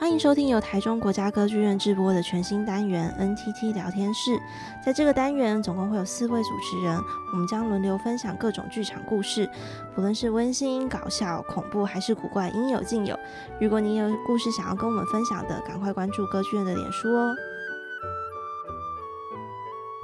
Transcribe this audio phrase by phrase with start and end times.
[0.00, 4.40] 欢迎收听由台中国家歌剧院制播的全新单元 NTT 聊天室。
[4.82, 6.98] 在这个单元，总共会有四位主持人，
[7.30, 9.46] 我们将轮流分享各种剧场故事，
[9.94, 13.14] 不论是温馨、搞笑、恐怖还是古怪，应有尽有。
[13.60, 17.34] 如果你有故事想要跟我们分享的，赶快关注歌剧院的脸书哦。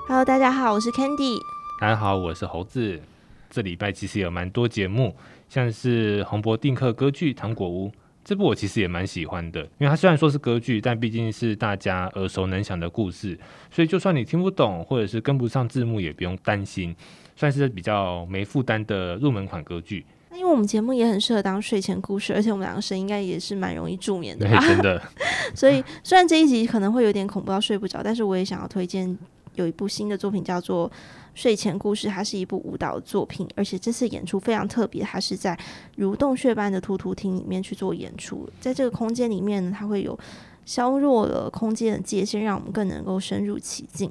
[0.06, 1.38] Hello，大家好，我是 Candy。
[1.80, 3.00] 大家好，我是猴子。
[3.48, 5.16] 这礼拜其实有蛮多节目，
[5.48, 7.88] 像是洪博定克歌剧《糖果屋》。
[8.27, 13.39] 这部我其实也蛮喜欢的，因为它虽然说是歌剧，但毕竟是大家耳熟能详的故事，
[13.71, 16.93] 所以就算你听不懂或者是跟不上字幕，也不用担心，
[17.36, 20.04] 算是比较没负担的入门款歌剧。
[20.30, 25.00] 那因为我们节目也很适合当睡前故事，而且我们两个声音应该也是蛮容易助眠的，真的。
[25.54, 29.16] 所以虽然这一集可能会有点恐怖到睡不着，但是我也想要推荐
[29.54, 30.90] 有一部新的作品叫做。
[31.36, 35.56] 睡前故事，它是一部舞蹈作品，而且这次演出非常特别，它是在
[35.97, 38.48] 如洞穴般的突突厅里面去做演出。
[38.58, 40.19] 在这个空间里面呢，它会有
[40.64, 44.10] 削弱了空间的界限，让我们更能够深入其境。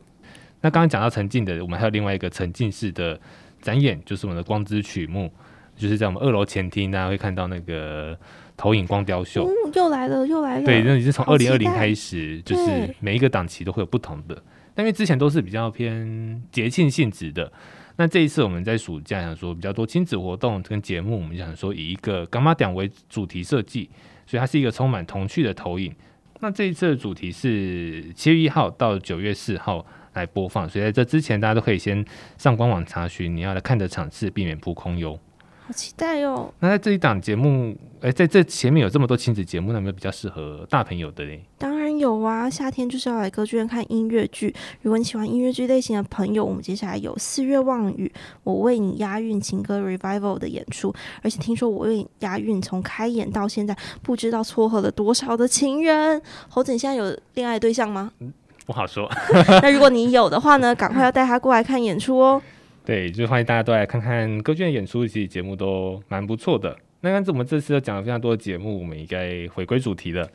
[0.61, 3.19] 那刚刚讲到沉浸的，我们还有另外一个沉浸式的
[3.59, 5.31] 展演，就是我们的光之曲目，
[5.75, 8.16] 就是在我们二楼前厅，大家会看到那个
[8.55, 9.47] 投影光雕秀。
[9.47, 10.64] 嗯，又来了，又来了。
[10.64, 14.39] 对，那你是从二零二零开始，就是每一个档期都会有不同的。
[14.75, 17.51] 但因为之前都是比较偏节庆性质的，
[17.95, 23.89] 那这一次我们在暑假想说比较多亲子活动跟节目，我们想说以一个干妈点为主题设计，
[24.27, 25.91] 所以它是一个充满童趣的投影。
[26.41, 32.05] 那这一次的主题是七月一号到九月四号来播放，所以在这之前大家都可以先
[32.37, 35.17] 上官网查询你要来看的场次，避免扑空哟。
[35.67, 36.53] 好期待哟！
[36.59, 41.43] 那在这一档节目，哎、欸，在这前面有这么多亲子节目，那有没有比较适合大朋友的嘞？
[41.57, 42.49] 当然有啊！
[42.49, 44.53] 夏天就是要来歌剧院看音乐剧。
[44.81, 48.11] 如果你喜欢音乐剧类型的朋友，我们接下来有《四月望雨》，
[48.43, 50.93] 我为你押韵情歌 Revival 的演出。
[51.21, 56.21] 而且听说我为你押韵从开演到现在，不知道撮合了多少的情人。
[56.49, 58.11] 猴子，你现在有恋爱对象吗？
[58.19, 58.31] 嗯，
[58.65, 59.09] 不好说。
[59.61, 60.73] 那如果你有的话呢？
[60.75, 62.41] 赶快要带他过来看演出哦。
[62.86, 66.77] 对，就欢迎大家都来看看歌剧院演出，其实节目都蛮不错的。
[67.02, 70.27] 那刚才我们这次又讲了非常多的节目，我们应该回归主题了。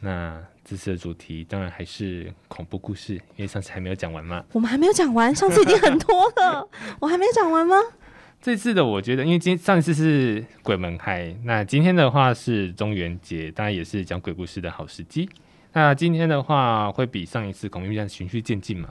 [0.00, 4.44] 那这次的主题当然还是恐怖故事，因为上次还没有讲完嘛。
[4.52, 6.68] 我们还没有讲完，上次已经很多了，
[7.00, 7.76] 我还没讲完吗？
[8.40, 15.28] 这次的我觉得，因为今上一次是鬼门开，那今天的话是中元节，当然也是讲鬼故事的好时机。
[15.72, 18.88] 那今天的话会比上一次恐怖片循序渐进嘛。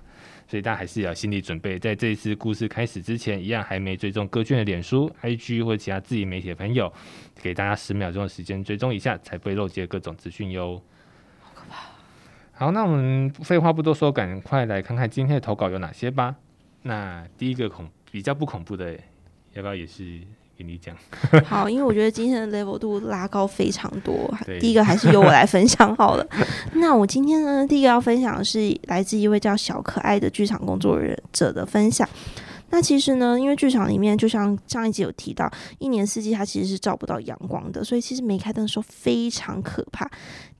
[0.47, 6.91] 所以大家还是要心理准备，在这一次故事开始之前，一样还没追踪歌剧的脸书、IG 或者其他自己媒体的朋友，
[7.41, 10.81] 给大家十秒钟的时间追踪一下，才不会漏接各种资讯哟。
[12.61, 16.35] 好那我们废话不多说，赶快来看看今天的投稿有哪些吧。
[16.83, 18.93] 那第一个恐比较不恐怖的，
[19.53, 20.19] 要不要也是？
[20.55, 20.95] 给你讲
[21.43, 24.31] 好，因为我觉得今天的 level 度拉高非常多。
[24.59, 26.27] 第一个还是由我来分享好了。
[26.77, 32.07] 那我今天呢，第一个要分享的是来自一位叫小可爱的剧场工作人者的分享。
[32.69, 40.09] 那其实呢，因为剧场里面就像上一集有提到，一年四季它其实是照不到阳光的，所以其实没开灯的时候非常可怕。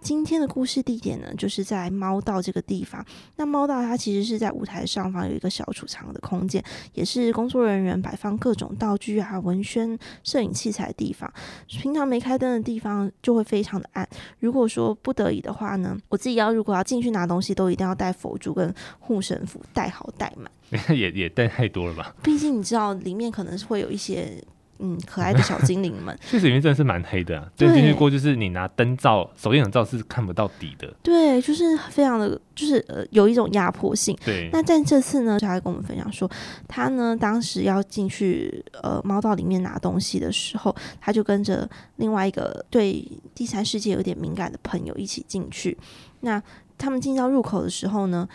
[0.02, 3.06] 今天的故事地点呢，就是在猫道这个地方。
[3.36, 6.64] 那猫道它其实是在舞台上方有一个小储藏的空间，
[6.94, 11.32] 也是工作人员摆放各种道具啊、文宣、摄影器材的地方。
[11.68, 14.08] 平常没开灯的地方就会非常的暗。
[14.40, 20.52] 如果说不得已的话呢，我自己要如果要进去拿东西，都一定要带佛珠跟护身符，带好带满。
[20.96, 22.16] 也也带太多了吧？
[22.24, 24.42] 毕竟你知道，里面可能是会有一些
[24.81, 26.18] 嗯可爱的小精灵们。
[26.28, 27.47] 确实，里面真的是蛮黑的、啊。
[27.56, 30.92] 对，进去过就是你拿灯照、手电筒照是看不到底的。
[31.03, 34.18] 对，就是非常的，就是呃有一种压迫性。
[34.25, 34.50] 对。
[34.52, 36.30] 那在这次呢，他还跟我们分享说，
[36.68, 45.78] 他呢当时要进去呃猫道里面拿东西的时候，他就跟着另外一个对第三世界有点敏感的朋友一起进去。
[46.22, 46.41] 那
[46.78, 48.28] 他们进到入口的时候呢，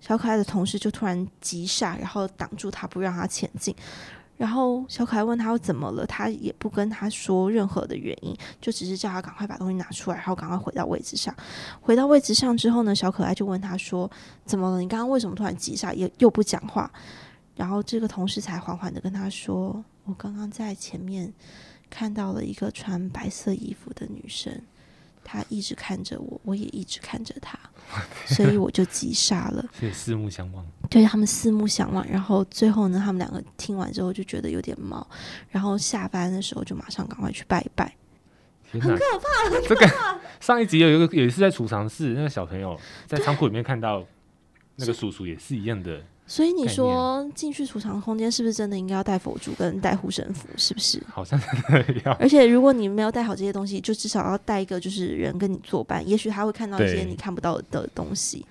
[0.00, 3.74] 小可爱的同事就突然急刹，然后挡住他，不让他前进。
[4.36, 11.34] 然后小可爱问他又怎么了，他也不跟他说任何的原因，就只是叫他赶快把东西拿出来，然后赶快回到位置上。
[11.80, 14.10] 回到位置上之后呢，小可爱就问他说
[14.44, 14.80] ：“怎么了？
[14.80, 16.90] 你刚刚为什么突然急刹，又又不讲话？”
[17.54, 21.32] 然后这个同事才缓缓的跟他说：“我刚刚在前面
[21.88, 24.52] 看到了一个穿白色衣服的女生。”
[25.26, 27.58] 她一直看着我，我也一直看着她，
[28.26, 29.64] 所以我就急刹了。
[29.72, 35.06] 所以四目相望，对，他们四目相望，然后最后呢，他们两个听完之后就觉得有点毛，
[35.50, 37.94] 然后下班的时候就马上赶快去拜一拜。
[38.70, 39.74] 很可怕，很可怕。
[39.74, 44.04] 这个上一集有一个也是在储藏室，那个小朋友在仓库里面看到
[44.76, 46.02] 那个叔叔也是一样的。
[46.26, 50.48] 所以你说进去储藏空间是不是真的应该要带佛珠跟带护身符？
[50.56, 51.00] 是不是？
[51.06, 52.12] 好像真的要。
[52.14, 58.44] 而且如果你没有带好这些东西，就至少要带一个，就是人跟你作伴，也许他会看到一些你看不到的东西。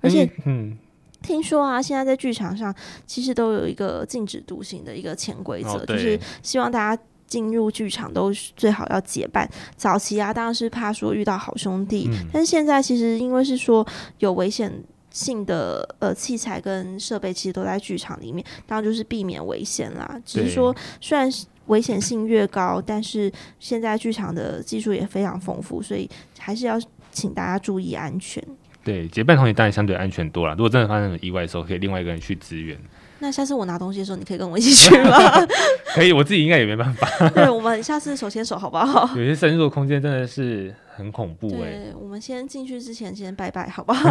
[0.00, 0.78] 而且，嗯，
[1.24, 2.72] 听说啊，现在在剧场上
[3.06, 9.50] 其实都有一个禁止独行的一个潜规则，就是希望大家进入剧场都最好要结伴。
[9.76, 13.84] 早期啊，当然是怕说遇到好兄弟，嗯、但是现在其实因为是说
[14.18, 14.72] 有危险。
[15.14, 20.20] 性的呃器材跟设备其实都在剧场里面，当然就是避免危险啦。
[20.24, 21.30] 只是说，虽然
[21.66, 26.76] 危险性越高，但是现在剧场的技术也非常丰富，所以还是要
[27.12, 28.44] 请大家注意安全。
[28.84, 30.54] 对，结伴同行当然相对安全多了。
[30.54, 32.78] 如果真的发生意外的时候，可以另外一个人去支援。
[33.20, 35.18] 那下次我拿东西的时候，你可以跟我一起去吗？
[35.94, 37.08] 可以，我自己应该也没办法。
[37.30, 39.08] 对，我们下次手牵手好不好？
[39.16, 40.74] 有些深入的空间真的是。
[40.96, 41.92] 很恐怖哎、欸！
[41.98, 44.08] 我们先进去之前先拜拜，好不好？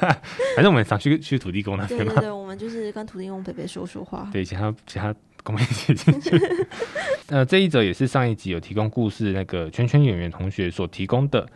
[0.56, 1.98] 反正我们想去去土地公那边。
[1.98, 4.26] 对对对，我们就是跟土地公伯伯说说话。
[4.32, 6.30] 对，其他其他公们一起进去。
[7.26, 11.46] 呃，这一则也是上一集有提供故事那个圈圈演员同学所提供的。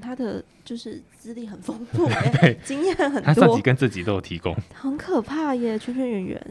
[0.00, 2.08] 他的就是资历很丰富，
[2.40, 3.20] 对，经验很多。
[3.20, 5.78] 他上集跟自己都有提供，很可怕耶！
[5.78, 6.46] 圈圈圆圆，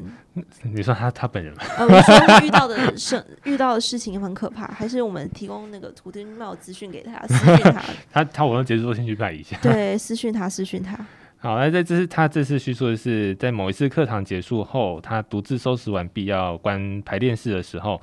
[0.63, 1.63] 你说他他本人吗？
[1.77, 7.83] 呃，我说遇到的事遇到的事情很可怕，还是我们提供那个土地庙资讯给他，私讯他。
[8.12, 9.57] 他他活动结束后先去拜一下。
[9.62, 10.95] 对，私讯他，私讯他。
[11.38, 18.01] 好，那在这是他这次叙述的是，在某一次课堂结束后，他独自收拾完毕要关排练室的时候，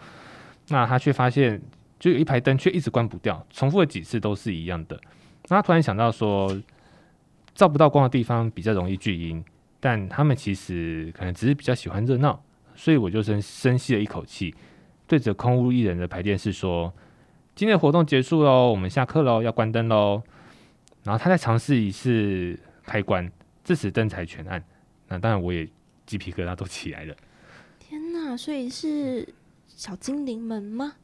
[0.69, 1.61] 那他却发现。
[1.99, 5.01] 就有一排灯却一直关不掉，重复了几次都是一样的。
[5.53, 6.61] 他突然想到说，
[7.55, 9.45] 照不到光的地方比较容易聚阴，
[9.81, 12.43] 但他们其实可能只是比较喜欢热闹，
[12.75, 14.55] 所以我就深深吸了一口气，
[15.07, 16.93] 对着空无一人的排练室说
[17.55, 20.23] ：“今天的活动结束喽，我们下课喽，要关灯喽。”
[21.05, 23.31] 然后他再尝试一次开关，
[23.65, 24.63] 这时灯才全暗。
[25.09, 25.69] 那当然我也
[26.07, 27.15] 鸡皮疙瘩都起来了。
[27.81, 28.37] 天哪！
[28.37, 29.29] 所以是
[29.67, 30.95] 小精灵们吗？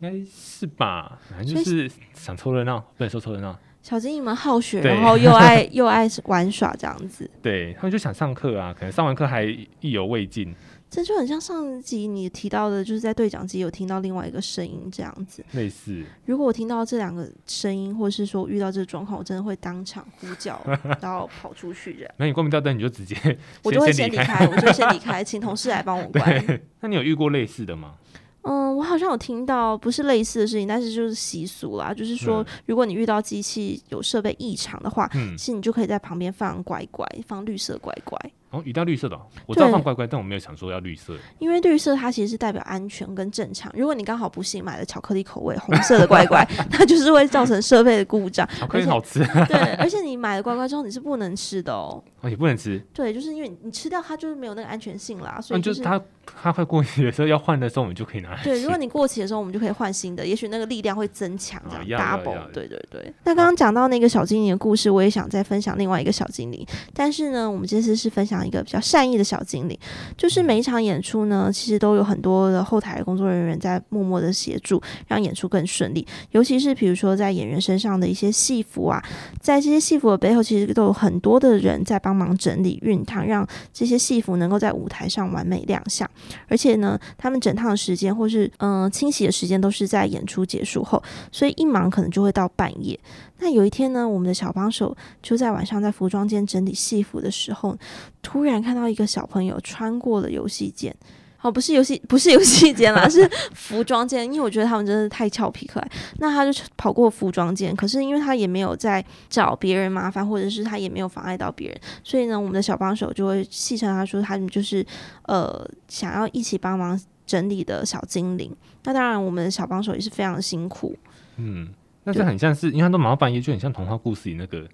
[0.00, 3.58] 应该是吧，反正就是想凑热闹，不能说凑热闹。
[3.82, 7.28] 小精灵们好学，然后又爱 又爱玩耍这样子。
[7.40, 10.54] 对，他们就想上课啊，可能上完课还意犹未尽。
[10.90, 15.42] 这就很像上集你提到的，就是在对讲机有听到另外一个声音这样子。
[15.52, 20.60] 类似，如果我听到这两个声音，或者是说遇到这个状况，我真的会当场呼叫，
[21.00, 22.12] 然后跑出去这样。
[22.16, 23.16] 那你关不掉灯，你就直接
[23.62, 26.60] 我就会先离开，我就先离开，请同事来帮我 关。
[26.80, 27.94] 那你有遇过类似的吗？
[28.42, 38.18] 嗯，我好像有听到不是类似的事情，但是就是习俗啦，就是说，如果你遇到机器有设备异常的话，嗯，其实你就可以在旁边放乖乖，放绿色乖乖。
[38.50, 41.14] 哦，一定要绿色的，哦，我知道放乖乖，但我没有想说要绿色。
[41.38, 43.72] 因为绿色它其实是代表安全跟正常。
[43.76, 48.48] 如果你刚好不幸买了巧克力口味红色的乖乖， 它就是会造成设备的故障。
[48.58, 49.20] 巧克力好吃。
[49.46, 52.02] 对，而且你买了乖乖之后你是不能吃的哦。
[52.22, 52.78] 哦，也不能吃。
[52.92, 55.98] 对，就是因为你吃掉它就是没有那个安全性啦，所以就是、它
[56.42, 58.42] 它快过期的时候要换的时候，我们就可以拿来。
[58.42, 62.52] 对，如果你过期的时候，我们就可以换新的，也许那个力量会增强这样、哦、double。
[62.52, 63.12] 对对对。
[63.24, 69.24] 那刚刚讲到那个小精灵的故事，我也想再分享另外一个小精灵，但是呢，我们这次是分享一个比较善意的。
[69.30, 69.78] 小精灵，
[70.16, 76.04] 就是每一场演出呢，其实都有很多的后台的工作人员在默默的协助，让演出更顺利。
[76.32, 79.00] 尤其是比如说在演员身上的一些戏服啊，
[79.40, 86.10] 在这些戏服的背后，其实都有很多的人在帮忙整理、熨烫，让这些戏服能够在舞台上完美亮相。
[86.48, 91.00] 而且呢，他们整趟的时间或是嗯、呃、清洗的时间都是在演出结束后，
[91.30, 92.98] 所以一忙可能就会到半夜。
[93.40, 97.76] 那有一天呢，我们的小帮手就在晚上在服装间整理戏服的时候，
[98.22, 100.94] 突然看到一个小朋友穿过了游戏间，
[101.40, 104.26] 哦，不是游戏，不是游戏间啦， 是服装间。
[104.26, 114.84] 因为我觉得他们真的太俏皮可爱，那他就跑过服装间，可是因为他也没有在找别人麻烦，或者是他也没有妨碍到别人，所以呢，我们的小帮手就会戏称他说他们就是
[115.22, 118.54] 呃想要一起帮忙整理的小精灵。
[118.84, 120.94] 那当然，我们的小帮手也是非常辛苦，
[121.36, 121.70] 嗯。
[122.04, 124.66] 但是很像是，因为他都忙到半夜，就很像童话故事里那个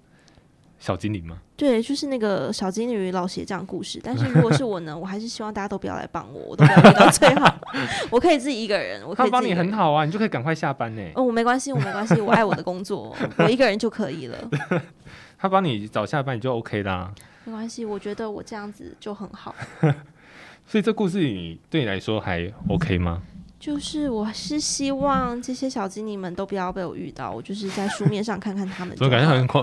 [0.79, 1.37] 小精灵吗？
[1.55, 3.99] 对，就是那个小精灵与老鞋这样故事。
[4.03, 7.59] 但是 如果是我呢，我还是希望大家都不要来帮我，我都不要遇到最好，
[8.09, 9.01] 我 可以自己一个人。
[9.01, 11.01] 我可以他帮你很好啊，你就可以赶快下班呢。
[11.15, 14.37] 哦，我没关系，我没关系，我爱我的工作， 我一个人就可以了。
[15.37, 17.13] 他帮你早下班，你就 OK 啦。
[17.43, 19.53] 没关系，我觉得我这样子就很好。
[20.65, 23.21] 所以这故事里对你来说还 OK 吗？
[23.67, 28.95] 就是我是希望这些小精灵们都不要被我遇到，我就是在书面上看看他们。
[29.01, 29.61] 我感觉很恐，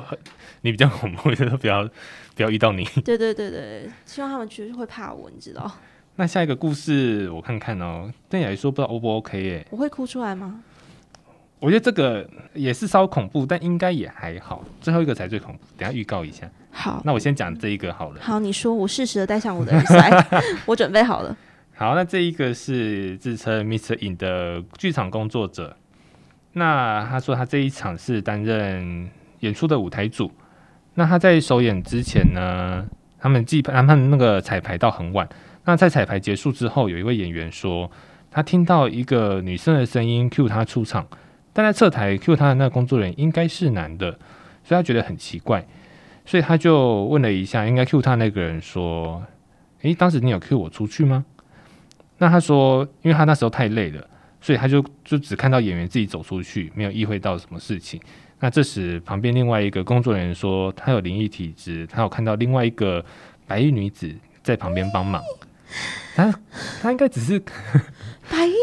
[0.60, 1.88] 你比较恐怖，我觉得不要
[2.36, 2.84] 不要遇到你。
[3.02, 5.72] 对对对对，希望他们就是会怕我，你知道。
[6.16, 9.66] 那下一个故事我看看哦，对你来说不知道 O 不 OK 耶？
[9.70, 10.60] 我会哭出来吗？
[11.58, 14.62] 我觉得这个也是稍恐怖，但应该也还好。
[14.82, 16.46] 最后一个才最恐怖，等下预告一下。
[16.70, 18.20] 好，那我先讲这一个好了。
[18.20, 20.26] 好，你说，我适时的戴上我的耳塞，
[20.66, 21.34] 我准备好了。
[21.76, 23.98] 好，那这一个是自称 Mr.
[24.00, 25.76] In 的剧场工作者。
[26.52, 30.30] 那他说他这一场是担任演出的舞台组。
[30.94, 32.86] 那他在首演之前呢，
[33.18, 35.28] 他们记他们那个彩排到很晚。
[35.64, 37.90] 那在彩排结束之后，有一位演员说，
[38.30, 41.04] 他听到一个女生的声音 cue 他出场，
[41.52, 44.12] 但在侧台 cue 他的那个工作人员应该是男的，
[44.62, 45.66] 所以他觉得很奇怪，
[46.24, 49.24] 所以他就问了一下，应该 cue 他那个人说
[49.82, 51.24] ：“诶，当时你有 cue 我出去吗？”
[52.24, 54.02] 那他说，因为他那时候太累了，
[54.40, 58.00] 所以他就就只看到演员自己走出去，没有意会到什么事情。
[58.40, 63.04] 那这时旁边另外一个工作人员说，他有灵异体质，他有看到另外一个
[63.46, 64.10] 白衣女子
[64.42, 65.22] 在旁边帮忙。
[66.16, 66.32] 他
[66.80, 68.54] 他应该只是白 衣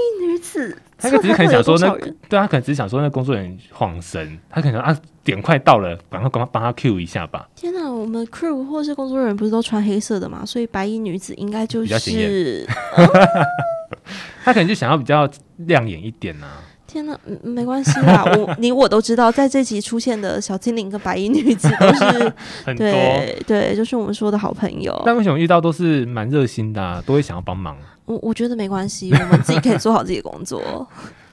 [0.59, 7.47] 女子，他可能只是想说那对他可能只是想说那工作人员晃神，他可能啊点快到了，赶快赶快帮他 Q 一下吧。
[7.55, 10.45] 天哪，我们 crew 或是工作人员不是都穿黑色的嘛？
[10.45, 12.67] 所以白衣女子应该就是
[14.43, 16.63] 他可能就想要比较亮眼一点呐、啊。
[16.91, 22.33] 天哪，没关系啦，我 你我都知道，在这集出现的小精灵跟白衣女子都是
[22.65, 25.01] 很多，对对，就是我们说的好朋友。
[25.05, 27.77] 但为什么遇到都是蛮热心的、啊，都会想要帮忙？
[28.03, 30.85] 我我觉得没关系，我们自己可以做好自己的工作。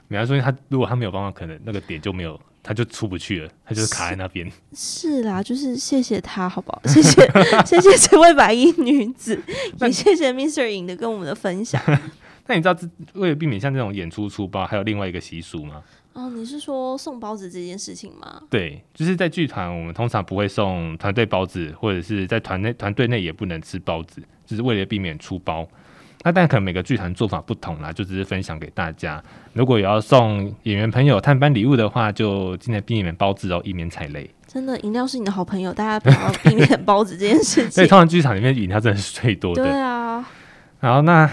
[0.07, 4.49] 比方说他如果他没有帮忙，可能那个点就没有，他就出不去了，他就是卡在那边。
[4.73, 6.81] 是啦，就是谢谢他，好不好？
[6.85, 7.21] 谢谢
[7.65, 9.37] 谢谢这位白衣女子，
[9.81, 10.65] 也谢谢 Mr.
[10.69, 11.81] In 的跟我们的分享。
[12.49, 12.75] 那你知道，
[13.13, 15.83] 为了避免像这种演出出包，还有另外一个习俗吗？
[16.13, 18.41] 哦，你是说送包子这件事情吗？
[18.49, 25.67] 对，就是在剧团，我们通常不会送团队包子，或者是在团内团队内也不能吃包子，就是为了避免出包。
[26.23, 29.23] 那但可能每个剧团做法不同啦，就只是分享给大家。
[29.53, 34.27] 如果有要送演员朋友探班礼物的话，就尽量避免包子哦，以免踩雷。
[34.47, 37.71] 真的，饮料是你的好朋友，大家不要避免包子这件事 情。
[37.71, 39.61] 所以通常剧场里面饮料真的是最多的。
[39.63, 40.27] 对啊。
[40.79, 41.29] 然后，那。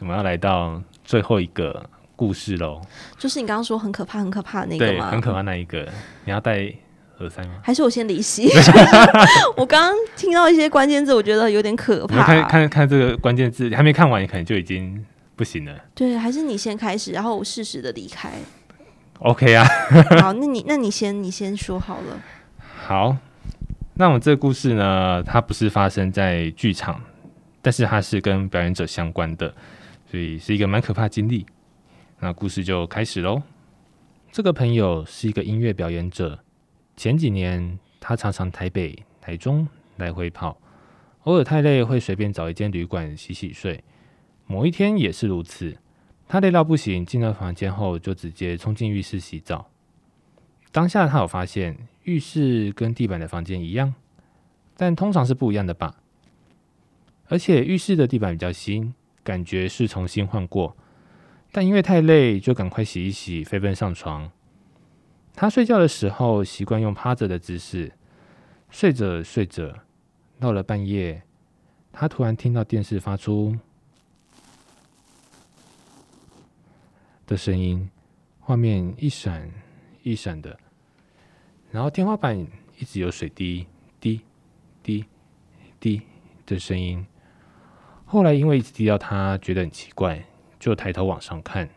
[0.00, 2.80] 我们要来到最后一个故事喽，
[3.18, 5.08] 就是你刚刚说很可怕、很可怕的那个吗？
[5.08, 5.88] 对，很可怕那一个。
[6.24, 6.72] 你要戴
[7.18, 7.60] 耳塞吗？
[7.62, 8.48] 还是我先离席？
[9.56, 12.24] 我刚刚听到一些关键字，我觉得有点可怕。
[12.24, 15.04] 看看看这个关键字，你还没看完，你可能就已经
[15.36, 15.72] 不行了。
[15.94, 18.30] 对，还是你先开始，然后我适时的离开。
[19.20, 19.64] OK 啊。
[20.20, 22.20] 好，那你那你先你先说好了。
[22.58, 23.16] 好，
[23.94, 27.00] 那我们这个故事呢，它不是发生在剧场，
[27.62, 29.54] 但是它是跟表演者相关的。
[30.14, 31.44] 所以是一个蛮可怕的经历，
[32.20, 33.42] 那故事就开始喽。
[34.30, 36.38] 这个朋友是一个音乐表演者，
[36.96, 39.66] 前几年他常常台北、台中
[39.96, 40.56] 来回跑，
[41.24, 43.82] 偶尔太累会随便找一间旅馆洗洗睡。
[44.46, 45.76] 某一天也是如此，
[46.28, 49.68] 他累到不行，进了房间后就直接冲进浴室洗澡。
[50.70, 53.92] 当下他有发现浴室跟地板的房间一样，
[54.76, 55.96] 但通常是不一样的吧？
[57.26, 58.94] 而且浴室的地板比较新。
[59.24, 60.76] 感觉是重新换过，
[61.50, 64.30] 但因为太累，就赶快洗一洗，飞奔上床。
[65.32, 67.92] 他睡觉的时候习惯用趴着的姿势，
[68.70, 69.80] 睡着睡着，
[70.38, 71.22] 到了半夜，
[71.90, 73.56] 他突然听到电视发出
[77.26, 77.90] 的声音，
[78.38, 79.50] 画面一闪
[80.02, 80.56] 一闪的，
[81.72, 82.38] 然后天花板
[82.78, 83.66] 一直有水滴
[83.98, 84.20] 滴
[84.82, 85.04] 滴
[85.80, 86.02] 滴
[86.44, 87.04] 的声音。
[88.04, 90.24] 后来因为一直滴到他觉得很奇怪，
[90.58, 91.68] 就抬头往上看，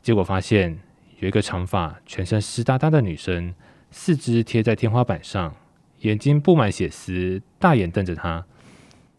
[0.00, 0.78] 结果发现
[1.18, 3.54] 有一个长发、全身湿哒哒的女生，
[3.90, 5.54] 四肢贴在天花板上，
[6.00, 8.44] 眼睛布满血丝，大眼瞪着他。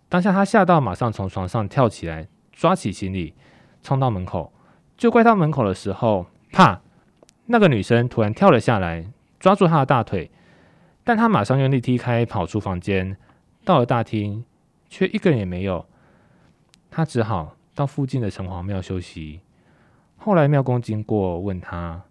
[0.08, 3.34] 当下他吓到，马上从床上跳起来，抓起行李
[3.84, 4.54] 冲到门口。
[4.96, 6.82] 就快到门口的时候，啪！
[7.48, 10.30] 那个女生突然跳了下来，抓住他的大腿，
[11.04, 13.18] 但他马上用力踢开，跑出房间，
[13.66, 14.46] 到了大厅，
[14.90, 15.86] 却一个人也没有。
[16.90, 19.42] 他只好到附近的城隍庙休息。
[20.18, 22.04] 后来庙公经过，问他：“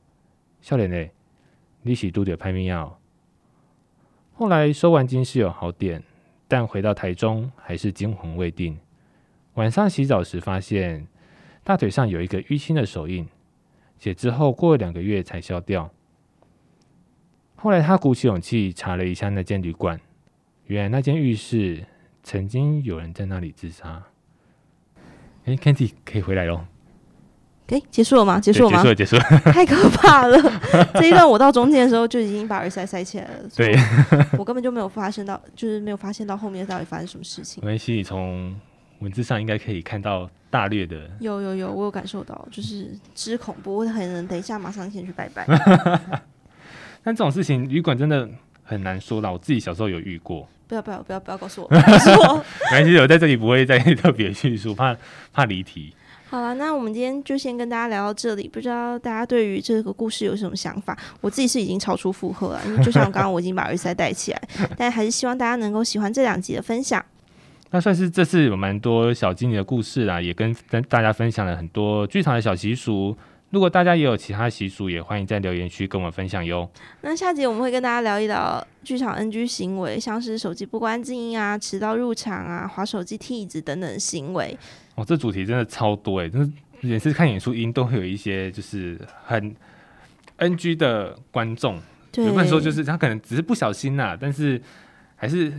[0.62, 1.12] 笑脸嘞，
[1.82, 2.96] 你是拄着歹物仔？”
[4.32, 6.02] 后来收完金是有好点，
[6.46, 8.78] 但回到台中还是惊魂未定。
[9.54, 11.06] 晚上洗澡时发现
[11.64, 13.28] 大腿上有一个淤青的手印，
[13.98, 15.90] 且之后过了两个月才消掉。
[17.56, 20.00] 后来他鼓起勇气查了一下那间旅馆，
[20.66, 21.84] 原来那间浴室
[22.22, 24.02] 曾经有人在那里自杀。
[25.48, 26.60] 哎，Candy 可以回来喽。
[27.68, 28.38] 哎，结束了吗？
[28.38, 28.82] 结束了吗？
[28.82, 29.22] 结束了，结束了。
[29.52, 30.38] 太可怕了！
[31.00, 33.48] 这一段我到中间的时候就已经把耳塞塞起来了。
[33.56, 33.74] 对，
[34.38, 37.62] 我根本就没有发现到，就是没有发现到后面到底发生什么事情。
[37.64, 38.54] 没关系，你从
[38.98, 41.10] 文字上应该可以看到大略的。
[41.20, 45.46] 有有有，我有感受到，就是之恐怖，我很能等一下马上先去拜拜。
[47.02, 48.28] 但这种事情，旅馆真的
[48.62, 49.30] 很难说啦。
[49.30, 50.46] 我自己小时候有遇过。
[50.68, 51.68] 不要不要不要不要告诉我。
[51.72, 51.80] 没
[52.70, 54.94] 关系，我在这里不会再特别叙述，怕
[55.32, 55.94] 怕离题。
[56.30, 58.46] 好了，那我们今天就先跟大家聊到这里。
[58.46, 60.96] 不知道大家对于这个故事有什么想法？
[61.22, 64.42] 我自己是已经超出负荷了，因为就像刚刚我已经把耳塞戴起来，
[64.76, 67.02] 但还是希望大家能够喜欢这两集的分享。
[67.70, 73.16] 那算是这次有蛮多小精灵的故事啦，也跟跟大家分享了很多剧场的小习俗。
[73.50, 76.70] 如果大家也有其他习俗，也欢迎在留言区跟我们分享哟。
[77.00, 84.54] 那下集我们会跟大家聊一聊剧场 NG 行为，像是手机不关静音啊、迟到入场啊、滑手机、踢椅子等等行为。
[84.96, 86.52] 哦，这主题真的超多哎，真是
[86.82, 89.56] 每次看演出音都会有一些就是很
[90.36, 91.80] NG 的观众，
[92.16, 94.60] 有不能说就是他可能只是不小心呐、啊，但是
[95.16, 95.50] 还是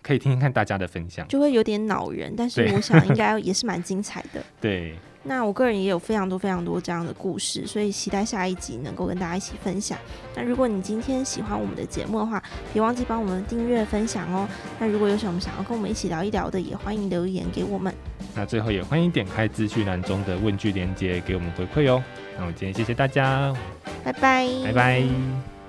[0.00, 4.40] 可以听听看大家的分享，就会有点恼人，但是我想应该也是蛮精彩的。
[4.60, 4.94] 对。
[5.30, 9.96] 那我个人也有非常多非常多这样的故事，所以期待下一集能够跟大家一起分享。
[10.34, 14.48] 那如果你今天喜欢我们的节目的话，别忘记帮我们订阅分享哦。
[14.80, 17.94] 那如果有什么想要跟我们一起聊一聊的，也欢迎留言给我们。
[18.34, 22.02] 那最后也欢迎点开资讯栏中的问句连接给我们回馈哦。
[22.36, 23.54] 那我今天谢谢大家，
[24.02, 25.59] 拜拜，拜拜。